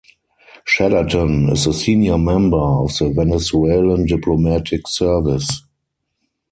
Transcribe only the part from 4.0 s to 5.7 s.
Diplomatic Service.